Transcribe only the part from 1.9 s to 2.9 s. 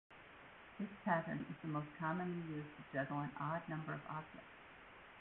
commonly used to